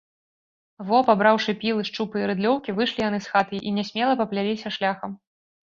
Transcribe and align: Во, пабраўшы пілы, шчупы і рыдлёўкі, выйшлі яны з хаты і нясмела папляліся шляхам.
Во, 0.87 1.01
пабраўшы 1.09 1.55
пілы, 1.65 1.81
шчупы 1.89 2.17
і 2.23 2.29
рыдлёўкі, 2.33 2.69
выйшлі 2.81 3.01
яны 3.09 3.19
з 3.27 3.35
хаты 3.35 3.55
і 3.67 3.79
нясмела 3.79 4.13
папляліся 4.25 4.67
шляхам. 4.81 5.11